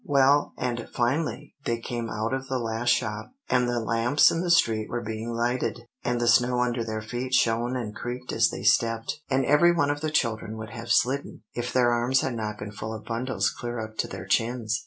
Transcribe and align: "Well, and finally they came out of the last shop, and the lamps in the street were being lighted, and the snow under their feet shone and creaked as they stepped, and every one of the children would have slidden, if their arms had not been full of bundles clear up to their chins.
"Well, 0.03 0.53
and 0.57 0.89
finally 0.91 1.53
they 1.65 1.77
came 1.77 2.09
out 2.09 2.33
of 2.33 2.47
the 2.47 2.57
last 2.57 2.89
shop, 2.89 3.33
and 3.47 3.69
the 3.69 3.79
lamps 3.79 4.31
in 4.31 4.41
the 4.41 4.49
street 4.49 4.89
were 4.89 5.03
being 5.03 5.31
lighted, 5.31 5.81
and 6.03 6.19
the 6.19 6.27
snow 6.27 6.61
under 6.63 6.83
their 6.83 7.03
feet 7.03 7.35
shone 7.35 7.75
and 7.75 7.93
creaked 7.95 8.33
as 8.33 8.49
they 8.49 8.63
stepped, 8.63 9.21
and 9.29 9.45
every 9.45 9.71
one 9.71 9.91
of 9.91 10.01
the 10.01 10.09
children 10.09 10.57
would 10.57 10.71
have 10.71 10.91
slidden, 10.91 11.43
if 11.53 11.71
their 11.71 11.91
arms 11.91 12.21
had 12.21 12.33
not 12.33 12.57
been 12.57 12.71
full 12.71 12.95
of 12.95 13.05
bundles 13.05 13.51
clear 13.51 13.79
up 13.79 13.95
to 13.97 14.07
their 14.07 14.25
chins. 14.25 14.79